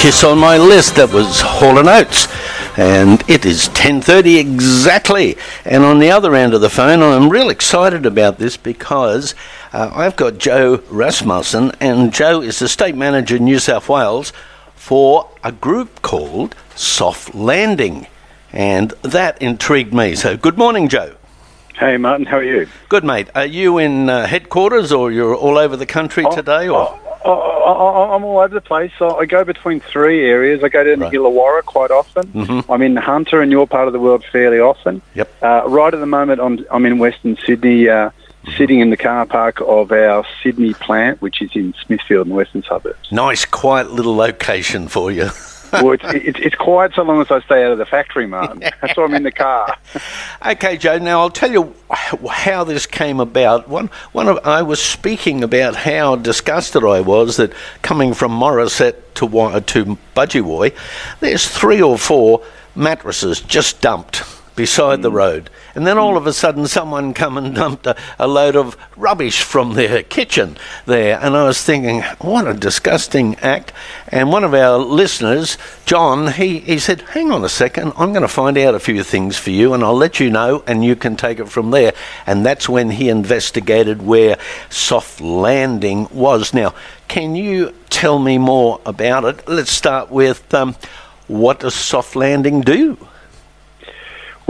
[0.00, 0.96] Kiss on my list.
[0.96, 2.26] That was Hall and Oates.
[2.78, 5.36] And it is 10.30 exactly.
[5.66, 9.34] And on the other end of the phone, I'm real excited about this because
[9.74, 14.32] uh, I've got Joe Rasmussen, and Joe is the State Manager in New South Wales
[14.74, 18.06] for a group called Soft Landing.
[18.54, 20.14] And that intrigued me.
[20.14, 21.14] So good morning, Joe.
[21.74, 22.66] Hey, Martin, how are you?
[22.88, 23.28] Good, mate.
[23.34, 26.70] Are you in uh, headquarters or you're all over the country oh, today?
[26.70, 26.88] Or?
[26.88, 28.92] Oh, I, am all over the place.
[28.98, 30.62] So I go between three areas.
[30.64, 31.12] I go down right.
[31.12, 32.26] to Illawarra quite often.
[32.28, 32.70] Mm-hmm.
[32.70, 35.02] I'm in Hunter in your part of the world fairly often.
[35.14, 35.42] Yep.
[35.42, 38.52] Uh, right at the moment, I'm, I'm in Western Sydney, uh, mm-hmm.
[38.56, 42.36] sitting in the car park of our Sydney plant, which is in Smithfield in the
[42.36, 43.12] western suburbs.
[43.12, 45.30] Nice, quiet little location for you.
[45.72, 48.60] well, it's, it's, it's quiet so long as I stay out of the factory, Martin.
[48.80, 49.76] That's why I'm in the car.
[50.44, 50.98] okay, Joe.
[50.98, 51.74] Now I'll tell you
[52.30, 53.68] how this came about.
[53.68, 57.52] One, one of I was speaking about how disgusted I was that
[57.82, 60.74] coming from Morisset to to Budgewoi,
[61.20, 62.42] there's three or four
[62.74, 64.24] mattresses just dumped
[64.60, 65.48] beside the road.
[65.74, 69.42] And then all of a sudden, someone come and dumped a, a, load of rubbish
[69.42, 71.18] from their kitchen there.
[71.18, 73.72] And I was thinking, what a disgusting act.
[74.08, 78.20] And one of our listeners, John, he, he said, hang on a second, I'm going
[78.20, 80.94] to find out a few things for you and I'll let you know and you
[80.94, 81.94] can take it from there.
[82.26, 84.36] And that's when he investigated where
[84.68, 86.52] soft landing was.
[86.52, 86.74] Now,
[87.08, 89.48] can you tell me more about it?
[89.48, 90.76] Let's start with um,
[91.28, 92.98] what does soft landing do?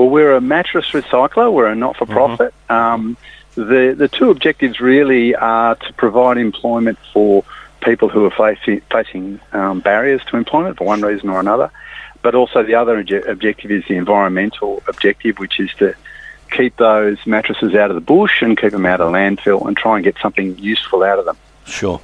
[0.01, 1.53] Well, we're a mattress recycler.
[1.53, 2.55] We're a not-for-profit.
[2.70, 2.73] Mm-hmm.
[2.73, 3.17] Um,
[3.55, 7.45] the the two objectives really are to provide employment for
[7.83, 11.70] people who are facing, facing um, barriers to employment for one reason or another,
[12.23, 15.95] but also the other obje- objective is the environmental objective, which is to
[16.51, 19.97] keep those mattresses out of the bush and keep them out of landfill and try
[19.97, 21.37] and get something useful out of them.
[21.71, 22.01] Sure.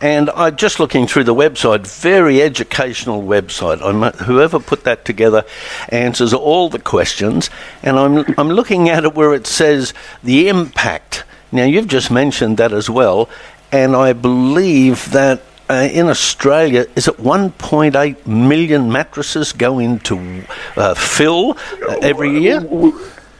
[0.00, 3.80] And I just looking through the website, very educational website.
[3.82, 5.44] I'm, whoever put that together
[5.88, 7.48] answers all the questions,
[7.82, 11.24] and I'm I'm looking at it where it says the impact.
[11.52, 13.28] Now you've just mentioned that as well,
[13.72, 20.44] and I believe that uh, in Australia, is it 1.8 million mattresses go into
[20.76, 21.56] uh, fill
[21.88, 22.60] uh, every year?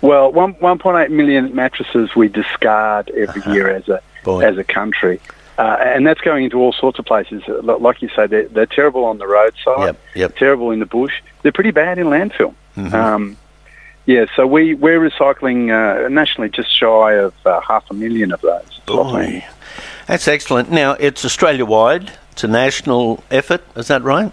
[0.00, 3.52] Well, 1, 1.8 million mattresses we discard every uh-huh.
[3.52, 4.44] year as a Boy.
[4.44, 5.20] as a country.
[5.56, 7.42] Uh, and that's going into all sorts of places.
[7.46, 10.36] Like you say, they're, they're terrible on the roadside, yep, yep.
[10.36, 11.22] terrible in the bush.
[11.42, 12.54] They're pretty bad in landfill.
[12.76, 12.94] Mm-hmm.
[12.94, 13.36] Um,
[14.06, 18.40] yeah, so we, we're recycling uh, nationally just shy of uh, half a million of
[18.40, 18.80] those.
[18.84, 19.44] Boy,
[20.06, 20.70] that's excellent.
[20.70, 24.32] Now, it's Australia wide, it's a national effort, is that right?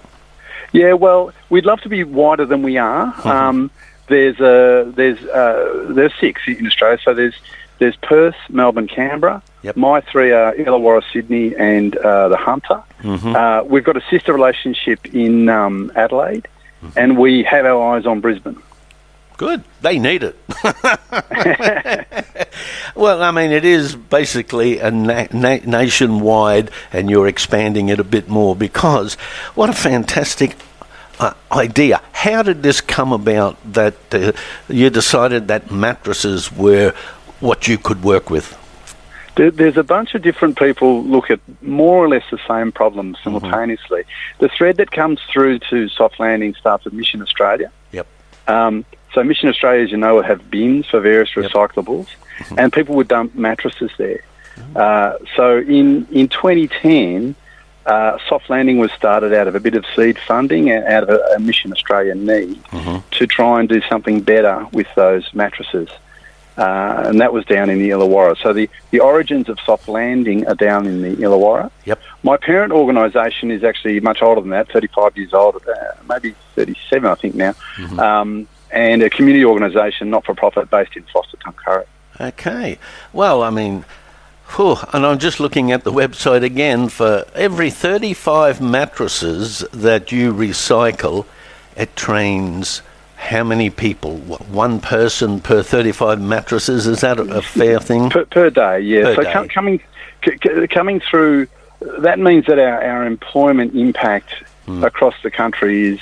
[0.74, 3.14] Yeah, well, we'd love to be wider than we are.
[3.14, 3.28] Mm-hmm.
[3.30, 3.72] Um,
[4.08, 7.36] there's, a, there's, uh, there's six in Australia, so there's
[7.82, 9.42] there's Perth, Melbourne, Canberra.
[9.64, 9.76] Yep.
[9.76, 12.84] My three are Illawarra, Sydney, and uh, the Hunter.
[13.02, 13.36] Mm-hmm.
[13.36, 16.48] Uh, we've got a sister relationship in um, Adelaide,
[16.84, 16.96] mm-hmm.
[16.96, 18.62] and we have our eyes on Brisbane.
[19.38, 19.64] Good.
[19.82, 20.38] They need it.
[22.96, 28.04] well, I mean, it is basically a na- na- nationwide, and you're expanding it a
[28.04, 29.16] bit more because
[29.56, 30.56] what a fantastic
[31.22, 32.02] uh, idea.
[32.12, 34.34] How did this come about that uh,
[34.68, 36.94] you decided that mattresses were
[37.42, 38.58] what you could work with?
[39.36, 43.38] There's a bunch of different people look at more or less the same problems mm-hmm.
[43.38, 44.02] simultaneously.
[44.02, 44.46] Mm-hmm.
[44.46, 47.72] The thread that comes through to soft landing starts at Mission Australia.
[47.92, 48.08] Yep.
[48.48, 51.46] Um, so Mission Australia, as you know, have bins for various yep.
[51.46, 52.60] recyclables, mm-hmm.
[52.60, 54.24] and people would dump mattresses there.
[54.56, 54.78] Mm-hmm.
[54.78, 57.34] Uh, so in in 2010,
[57.86, 61.10] uh, soft landing was started out of a bit of seed funding and out of
[61.10, 62.98] a, a Mission Australia need mm-hmm.
[63.12, 65.90] to try and do something better with those mattresses
[66.62, 68.38] uh, and that was down in the Illawarra.
[68.38, 71.72] So the, the origins of soft landing are down in the Illawarra.
[71.86, 72.00] Yep.
[72.22, 75.74] My parent organisation is actually much older than that, 35 years old, uh,
[76.08, 78.00] maybe 37, I think now, mm-hmm.
[78.00, 81.86] um, and a community organisation, not for profit, based in Forster Tuncurry.
[82.20, 82.78] Okay.
[83.12, 83.84] Well, I mean,
[84.56, 90.32] whew, and I'm just looking at the website again for every 35 mattresses that you
[90.32, 91.26] recycle,
[91.76, 92.84] it trains
[93.22, 94.18] how many people?
[94.18, 96.88] One person per 35 mattresses?
[96.88, 98.10] Is that a, fair thing?
[98.10, 99.16] Per, per day, yeah.
[99.16, 99.48] Per so day.
[99.48, 99.80] coming
[100.26, 101.48] c- coming through,
[102.00, 104.32] that means that our, our employment impact
[104.66, 104.84] mm.
[104.84, 106.00] across the country is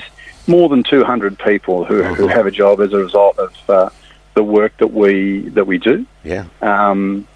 [0.47, 2.13] more than 200 people who, mm-hmm.
[2.13, 3.89] who have a job as a result of uh,
[4.33, 6.05] the work that we that we do.
[6.23, 6.45] Yeah.
[6.61, 7.27] Um,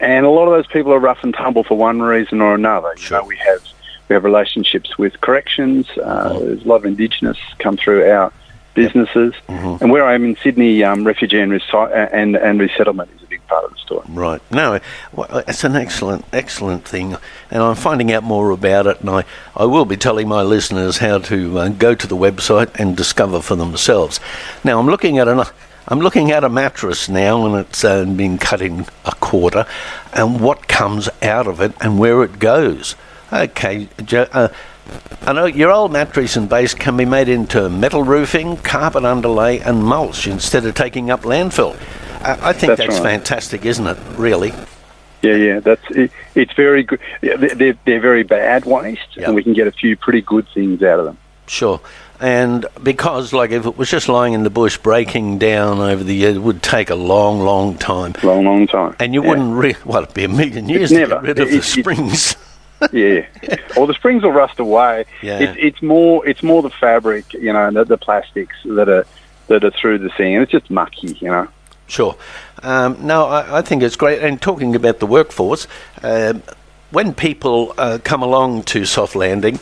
[0.00, 2.96] and a lot of those people are rough and tumble for one reason or another.
[2.96, 3.18] Sure.
[3.18, 3.62] You know, we have
[4.08, 5.88] we have relationships with corrections.
[5.90, 6.46] Uh, mm-hmm.
[6.46, 8.32] There's a lot of Indigenous come through our
[8.74, 9.34] businesses.
[9.48, 9.82] Mm-hmm.
[9.82, 13.26] And where I am in Sydney, um, refugee and, reci- and, and resettlement is a
[13.26, 14.04] big part of the story.
[14.08, 14.42] Right.
[14.50, 14.80] No,
[15.12, 17.16] well, it's an excellent, excellent thing,
[17.50, 19.24] and I'm finding out more about it, and I,
[19.56, 23.40] I will be telling my listeners how to uh, go to the website and discover
[23.40, 24.20] for themselves.
[24.62, 25.44] Now, I'm looking at an.
[25.86, 29.66] I'm looking at a mattress now, and it's uh, been cut in a quarter,
[30.14, 32.96] and what comes out of it and where it goes.
[33.30, 34.48] Okay, uh,
[35.22, 39.58] I know your old mattress and base can be made into metal roofing, carpet underlay,
[39.60, 41.74] and mulch instead of taking up landfill.
[42.22, 43.02] I, I think That's that's, right.
[43.02, 43.96] fantastic, isn't it?
[44.16, 44.52] Really?
[45.22, 47.00] Yeah, yeah, that's it, it's very good.
[47.22, 49.26] They- they're, they're very bad waste, Yeah.
[49.26, 51.16] and we can get a few pretty good things out of them.
[51.46, 51.80] Sure.
[52.20, 56.14] And because, like, if it was just lying in the bush breaking down over the
[56.14, 58.14] years, it would take a long, long time.
[58.22, 58.94] Long, long time.
[59.00, 59.30] And you Yeah.
[59.30, 61.14] wouldn't, re- well, it'd be a million years It's to never.
[61.16, 62.36] get rid of It- the it- springs.
[62.92, 63.26] Yeah.
[63.76, 65.04] Or the springs will rust away.
[65.22, 65.40] Yeah.
[65.40, 69.06] It's, it's more it's more the fabric, you know, and the, the plastics that are
[69.48, 71.48] that are through the thing, and it's just mucky, you know.
[71.86, 72.16] Sure.
[72.62, 74.22] Um, no, I, I think it's great.
[74.22, 75.66] And talking about the workforce,
[76.02, 76.42] um
[76.94, 79.58] when people uh, come along to soft landing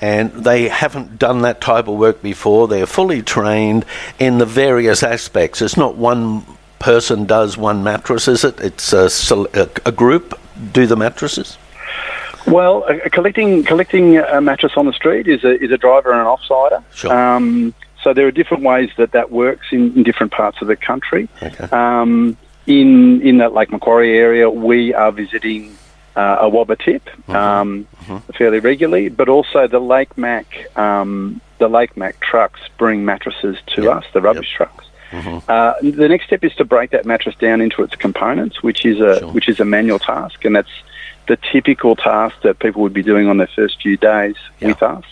[0.00, 3.84] and they haven't done that type of work before, they're fully trained
[4.20, 5.60] in the various aspects.
[5.60, 6.46] It's not one
[6.78, 8.60] person does one mattress, is it?
[8.60, 9.08] It's a,
[9.84, 10.38] a group
[10.72, 11.58] do the mattresses.
[12.46, 16.20] Well, uh, collecting collecting a mattress on the street is a is a driver and
[16.20, 16.82] an offsider.
[16.94, 17.12] Sure.
[17.12, 20.76] Um, so there are different ways that that works in, in different parts of the
[20.76, 21.28] country.
[21.42, 21.64] Okay.
[21.72, 25.76] Um, in in that Lake Macquarie area, we are visiting
[26.14, 27.86] uh, Awaba tip um,
[28.36, 30.46] fairly regularly, but also the Lake Mac
[30.78, 33.96] um, the Lake Mac trucks bring mattresses to Yep.
[33.96, 34.84] us, the rubbish trucks.
[35.48, 39.00] Uh, the next step is to break that mattress down into its components, which is
[39.00, 39.28] a Sure.
[39.32, 40.68] which is a manual task, and that's
[41.28, 44.68] the typical tasks that people would be doing on their first few days Yeah.
[44.68, 45.04] with us.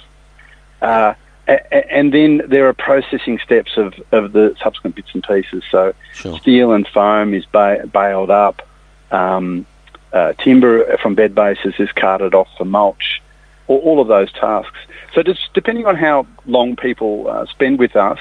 [0.82, 1.14] Uh,
[1.46, 5.62] and then there are processing steps of, of the subsequent bits and pieces.
[5.70, 6.38] So Sure.
[6.38, 8.66] steel and foam is ba- baled up.
[9.10, 9.66] Um,
[10.12, 13.20] uh, timber from bed bases is carted off for mulch.
[13.66, 14.78] All, all of those tasks.
[15.14, 18.18] So just depending on how long people uh, spend with us,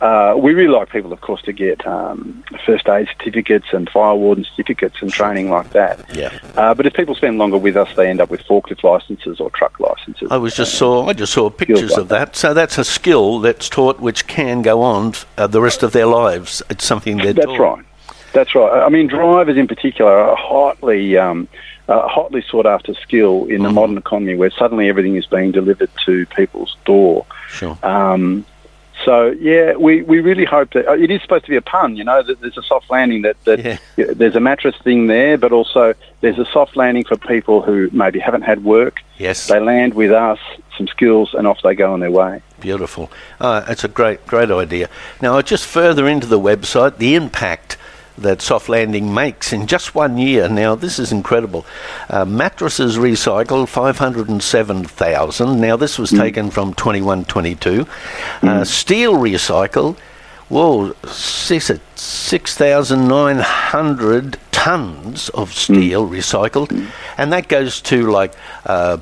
[0.00, 4.14] uh, we really like people, of course, to get um, first aid certificates and fire
[4.14, 6.04] warden certificates and training like that.
[6.14, 6.38] Yeah.
[6.54, 9.50] Uh, but if people spend longer with us, they end up with forklift licenses or
[9.50, 10.28] truck licenses.
[10.30, 12.36] I was just saw I just saw pictures like of that.
[12.36, 16.06] So that's a skill that's taught which can go on uh, the rest of their
[16.06, 16.62] lives.
[16.68, 17.58] It's something they're That's taught.
[17.78, 17.84] right.
[18.32, 18.82] That's right.
[18.84, 21.48] I mean, drivers in particular are a hotly, um,
[21.88, 23.74] a hotly sought after skill in the Mhm.
[23.74, 27.24] modern economy where suddenly everything is being delivered to people's door.
[27.48, 27.78] Sure.
[27.82, 28.44] Um,
[29.04, 31.96] so yeah, we, we really hope that uh, it is supposed to be a pun.
[31.96, 33.22] You know, that there's a soft landing.
[33.22, 33.78] That that Yeah.
[33.96, 37.88] yeah, there's a mattress thing there, but also there's a soft landing for people who
[37.92, 39.00] maybe haven't had work.
[39.18, 39.48] Yes.
[39.48, 40.38] They land with us,
[40.76, 42.42] some skills, and off they go on their way.
[42.60, 43.10] Beautiful.
[43.40, 44.88] Uh, it's a great, great idea.
[45.20, 47.76] Now, just further into the website, the impact
[48.18, 50.48] that Soft Landing makes in just one year.
[50.48, 51.66] Now, this is incredible.
[52.08, 55.60] Uh, mattresses recycled 507,000.
[55.60, 57.86] Now, this was taken from 21 22.
[58.42, 59.96] Uh, steel recycled,
[60.48, 66.70] whoa, six, 6,900 tons of steel recycled.
[67.18, 68.32] And that goes to like.
[68.64, 68.98] Uh,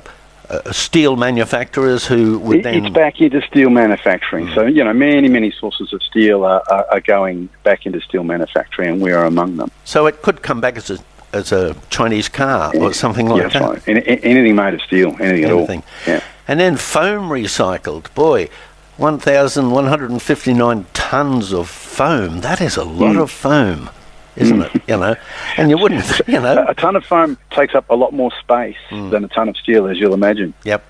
[0.49, 4.49] uh, steel manufacturers who would then it's back into steel manufacturing.
[4.53, 8.23] So you know, many many sources of steel are, are, are going back into steel
[8.23, 9.69] manufacturing, and we are among them.
[9.83, 10.97] So it could come back as a
[11.33, 13.87] as a Chinese car or something like yeah, that.
[13.87, 13.87] right.
[14.23, 15.79] Anything made of steel, anything, Anything.
[15.79, 16.13] at all.
[16.13, 16.21] Yeah.
[16.47, 18.13] And then foam recycled.
[18.13, 18.49] Boy,
[18.97, 22.41] 1,159 tons of foam.
[22.41, 23.21] That is a lot Mm.
[23.23, 23.89] of foam,
[24.37, 24.71] isn't it?
[24.87, 25.15] You know,
[25.57, 26.65] and you wouldn't, you know.
[26.67, 29.11] A ton of foam takes up a lot more space Mm.
[29.11, 30.53] than a ton of steel, as you'll imagine.
[30.63, 30.83] Yep.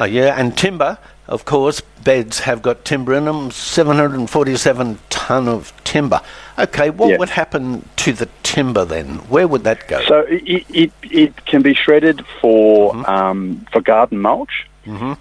[0.00, 3.50] Oh, yeah, and timber, of course, beds have got timber in them.
[3.50, 6.20] 747 ton of timber.
[6.58, 7.18] Okay, what Yeah.
[7.18, 9.16] would happen to the timber then?
[9.28, 10.00] Where would that go?
[10.06, 13.04] So it, it, it can be shredded for Mm-hmm.
[13.06, 14.66] um, for garden mulch,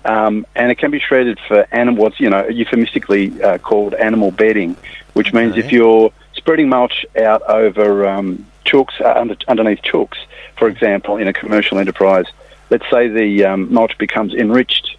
[0.06, 2.04] um, and it can be shredded for animal.
[2.04, 4.76] What's you know euphemistically uh, called animal bedding,
[5.14, 6.12] which means if you're
[6.44, 10.18] spreading mulch out over um, chooks uh, under, underneath chooks,
[10.58, 12.26] for example, in a commercial enterprise,
[12.70, 14.98] let's say the um, mulch becomes enriched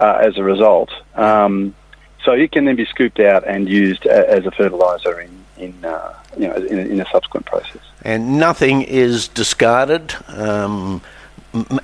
[0.00, 0.90] uh, as a result.
[1.14, 1.74] Um,
[2.24, 5.84] so it can then be scooped out and used a, as a fertilizer in, in
[5.84, 7.82] uh, you know in, a- in a subsequent process.
[8.02, 10.14] and nothing is discarded.
[10.28, 11.02] Um,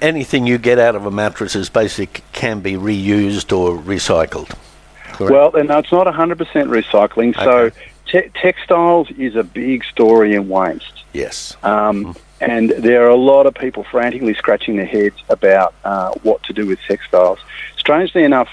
[0.01, 4.57] anything you get out of a mattress is basic can be reused or recycled.
[5.05, 5.31] Correct.
[5.33, 7.35] Well, and no, it's not 100% recycling.
[7.37, 7.77] So Okay.
[8.13, 10.97] Te- textiles is a big story in waste.
[11.13, 11.57] yes.
[11.65, 16.43] Um, And there are a lot of people frantically scratching their heads about uh, what
[16.45, 17.39] to do with textiles.
[17.77, 18.49] Strangely enough,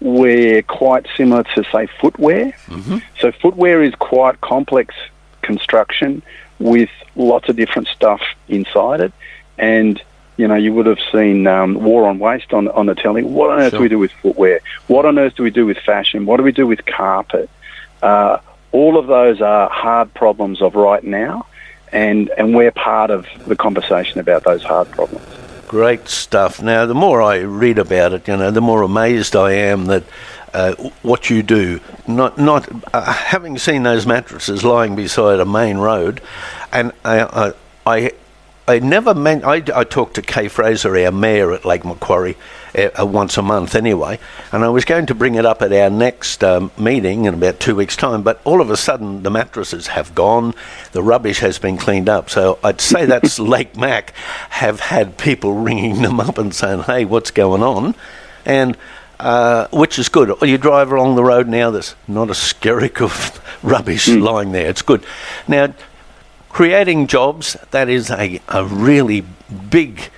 [0.00, 2.44] we're quite similar to, say, footwear.
[2.66, 3.02] Mhm.
[3.20, 4.94] So footwear is quite complex
[5.42, 6.22] construction
[6.58, 9.12] with lots of different stuff inside it,
[9.58, 10.00] and
[10.38, 13.22] you know, you would have seen um, War on Waste on, on the telly.
[13.22, 13.78] What on earth sure.
[13.80, 14.60] do we do with footwear?
[14.86, 16.26] What on earth do we do with fashion?
[16.26, 17.48] What do we do with carpet?
[18.02, 18.36] Uh,
[18.76, 21.46] all of those are hard problems of right now,
[21.92, 25.24] and, and we're part of the conversation about those hard problems.
[25.66, 26.60] Great stuff.
[26.62, 30.04] Now, the more I read about it, you know, the more amazed I am that
[30.52, 31.80] uh, what you do.
[32.06, 36.20] Not, not uh, having seen those mattresses lying beside a main road,
[36.70, 37.52] and I, I,
[37.86, 38.12] I
[38.68, 39.44] I never meant.
[39.44, 42.36] I, I talked to Kay Fraser, our mayor at Lake Macquarie,
[42.74, 44.18] uh, once a month anyway,
[44.50, 47.60] and I was going to bring it up at our next um, meeting in about
[47.60, 48.22] two weeks' time.
[48.22, 50.52] But all of a sudden, the mattresses have gone,
[50.92, 52.28] the rubbish has been cleaned up.
[52.28, 54.12] So I'd say that's Lake Mac
[54.50, 57.94] have had people ringing them up and saying, "Hey, what's going on?"
[58.44, 58.76] and
[59.20, 60.32] uh, which is good.
[60.42, 64.22] You drive along the road now, there's not a skerrick of rubbish mm.
[64.22, 64.68] lying there.
[64.68, 65.04] It's good.
[65.48, 65.74] Now,
[66.56, 69.22] creating jobs, that is a, a really
[69.68, 70.08] big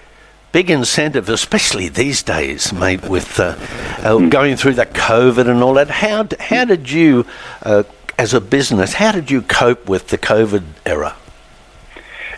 [0.52, 3.56] big incentive, especially these days, mate, with uh,
[4.04, 5.90] uh, going through the COVID and all that.
[5.90, 7.26] How, how did you,
[7.64, 7.82] uh,
[8.18, 11.16] as a business, how did you cope with the COVID era?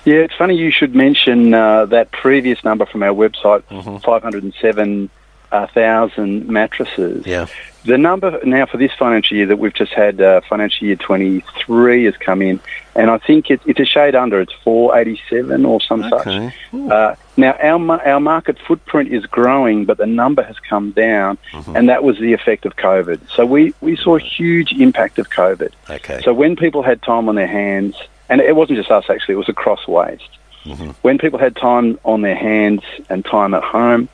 [0.07, 3.99] Yeah, it's funny you should mention uh, that previous number from our website, mm-hmm.
[3.99, 7.27] 507,000 mattresses.
[7.27, 7.49] Yeah.
[7.85, 12.05] The number now for this financial year that we've just had, uh, financial year 23,
[12.05, 12.61] has come in,
[12.95, 14.41] and I think it, it's a shade under.
[14.41, 16.53] It's 487 or some okay.
[16.73, 16.75] such.
[16.75, 21.75] Uh, now, our, our market footprint is growing, but the number has come down, mm-hmm.
[21.75, 23.31] and that was the effect of COVID.
[23.31, 25.73] So we, we saw a huge impact of COVID.
[25.89, 26.21] Okay.
[26.23, 27.97] So when people had time on their hands,
[28.29, 30.39] and it wasn't just us actually, it was across waste.
[30.65, 30.91] Mm-hmm.
[31.01, 34.11] When people had time on their hands and time at home,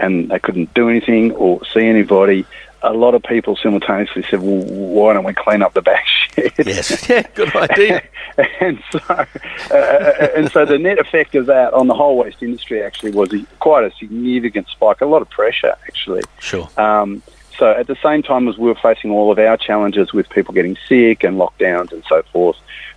[0.00, 2.46] and they couldn't do anything or see anybody,
[2.84, 6.52] a lot of people simultaneously said, "Well, why don't we clean up the back shed?"
[6.64, 8.02] Yes, yeah, good idea.
[8.60, 12.82] and so, uh, and so the net effect of that on the whole waste industry
[12.82, 16.22] actually was a, quite a significant spike, a lot of pressure actually.
[16.38, 16.68] Sure.
[16.76, 17.22] Um,
[17.58, 20.52] so at the same time as we were facing all of our challenges with people
[20.54, 22.56] getting sick and lockdowns and so forth,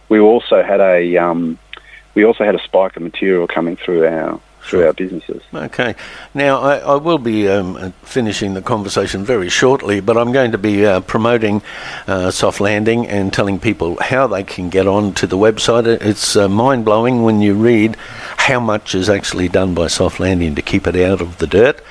[0.09, 1.57] we also had a um,
[2.15, 5.41] we also had a spike of material coming through our through our businesses.
[5.53, 5.95] Okay.
[6.33, 10.57] Now, I, I will be um, finishing the conversation very shortly, but I'm going to
[10.57, 11.61] be uh, promoting
[12.05, 15.87] uh, Soft Landing and telling people how they can get on to the website.
[15.87, 17.95] It's uh, mind blowing when you read
[18.37, 21.81] how much is actually done by Soft Landing to keep it out of the dirt.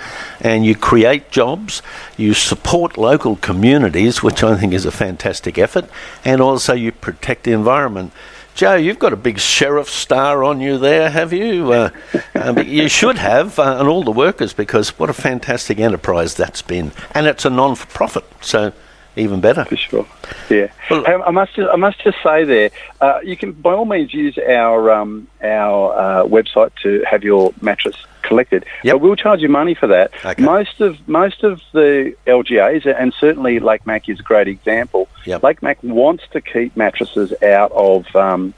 [0.40, 1.80] And you create jobs,
[2.18, 5.88] you support local communities, which I think is a fantastic effort,
[6.24, 8.12] and also you protect the environment.
[8.56, 11.72] Joe, you've got a big sheriff star on you there, have you?
[11.72, 11.90] Uh,
[12.34, 16.62] uh, you should have, uh, and all the workers, because what a fantastic enterprise that's
[16.62, 16.90] been.
[17.10, 18.72] And it's a non for profit, so
[19.14, 19.66] even better.
[19.66, 20.06] For sure.
[20.48, 20.72] Yeah.
[20.90, 22.70] Well, I must just, I must just say there,
[23.02, 27.52] uh, you can by all means use our um, our uh, website to have your
[27.60, 27.96] mattress
[28.26, 28.64] collected.
[28.84, 28.94] Yep.
[28.94, 30.12] But we'll charge you money for that.
[30.24, 30.42] Okay.
[30.42, 35.08] Most of most of the LGAs, and certainly Lake Mac is a great example.
[35.24, 35.42] Yep.
[35.42, 38.54] Lake Mac wants to keep mattresses out of um,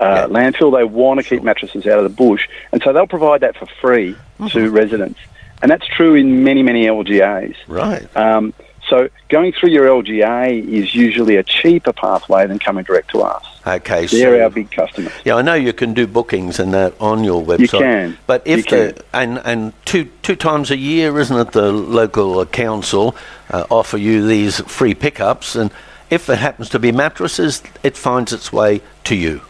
[0.00, 0.76] uh, landfill.
[0.76, 3.66] They want to keep mattresses out of the bush, and so they'll provide that for
[3.80, 4.46] free mm-hmm.
[4.48, 5.20] to residents.
[5.60, 7.56] And that's true in many many LGAs.
[7.68, 8.16] Right.
[8.16, 8.52] Um,
[8.88, 13.44] so going through your LGA is usually a cheaper pathway than coming direct to us.
[13.66, 15.12] Okay, they're so, our big customers.
[15.24, 17.60] Yeah, I know you can do bookings and that on your website.
[17.60, 21.52] You can, but if the and and two two times a year, isn't it?
[21.52, 23.14] The local council
[23.50, 25.70] uh, offer you these free pickups, and
[26.10, 29.42] if it happens to be mattresses, it finds its way to you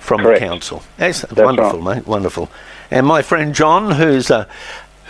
[0.00, 0.40] from Correct.
[0.40, 0.82] the council.
[0.98, 1.98] Yes, wonderful, right.
[1.98, 2.50] mate, wonderful.
[2.90, 4.48] And my friend John, who's a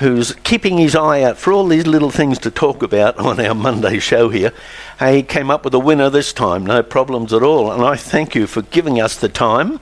[0.03, 3.55] who's keeping his eye out for all these little things to talk about on our
[3.55, 4.53] Monday show here.
[4.99, 7.73] He came up with a winner this time, no problems at all.
[7.73, 9.81] And I thank you for giving us the time.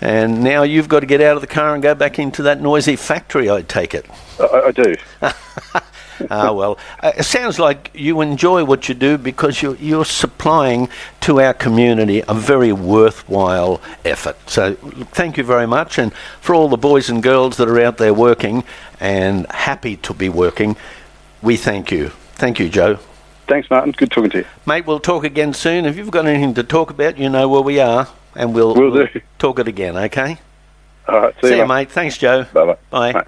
[0.00, 2.60] And now you've got to get out of the car and go back into that
[2.60, 4.04] noisy factory, I take it.
[4.40, 4.94] I, I do.
[6.30, 10.88] ah, well, uh, it sounds like you enjoy what you do because you're, you're supplying
[11.20, 14.36] to our community a very worthwhile effort.
[14.48, 14.74] So,
[15.12, 15.98] thank you very much.
[15.98, 18.64] And for all the boys and girls that are out there working
[19.00, 20.76] and happy to be working,
[21.42, 22.10] we thank you.
[22.34, 22.98] Thank you, Joe.
[23.48, 23.92] Thanks, Martin.
[23.92, 24.46] Good talking to you.
[24.66, 25.84] Mate, we'll talk again soon.
[25.84, 28.90] If you've got anything to talk about, you know where we are, and we'll, we'll,
[28.90, 30.38] we'll talk it again, okay?
[31.08, 31.34] All right.
[31.40, 31.68] See, see you, mate.
[31.68, 31.90] mate.
[31.90, 32.44] Thanks, Joe.
[32.52, 32.76] Bye-bye.
[32.90, 33.12] Bye.
[33.12, 33.26] Bye.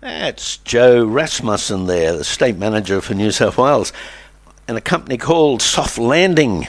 [0.00, 3.92] That's Joe Rasmussen there, the State Manager for New South Wales,
[4.66, 6.68] and a company called Soft Landing.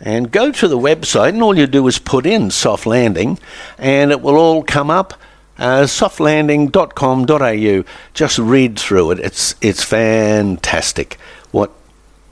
[0.00, 3.38] And go to the website, and all you do is put in Soft Landing,
[3.76, 5.12] and it will all come up.
[5.58, 7.84] Uh, softlanding.com.au.
[8.14, 9.18] Just read through it.
[9.18, 11.18] It's it's fantastic.
[11.50, 11.70] What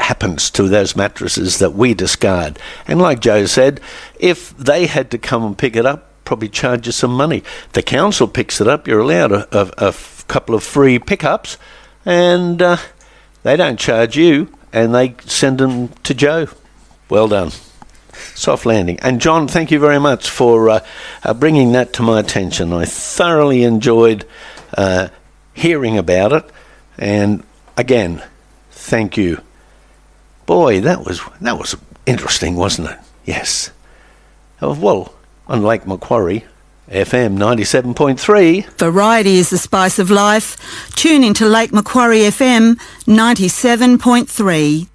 [0.00, 2.59] happens to those mattresses that we discard.
[2.87, 3.83] And like Joe said,
[4.19, 7.43] if they had to come and pick it up, probably charge you some money.
[7.73, 9.95] The council picks it up, you're allowed a,
[10.29, 11.57] couple of free pickups,
[12.05, 12.77] and uh,
[13.45, 16.49] they don't charge you, and they send them to Joe.
[17.09, 17.51] Well done.
[18.35, 19.01] Soft landing.
[19.01, 20.87] And John, thank you very much for uh,
[21.25, 22.75] uh, bringing that to my attention.
[22.75, 24.27] I thoroughly enjoyed
[24.77, 25.09] uh,
[25.55, 26.45] hearing about it,
[26.99, 27.43] and
[27.75, 28.23] again,
[28.71, 29.41] thank you.
[30.45, 32.99] Boy, that was that was interesting, wasn't it?
[33.25, 33.71] Yes.
[34.61, 35.15] Well,
[35.49, 36.45] on Lake Macquarie,
[36.88, 38.67] FM 97.3.
[38.78, 40.57] Variety is the spice of life.
[40.95, 44.88] Tune into Lake Macquarie FM 97.3.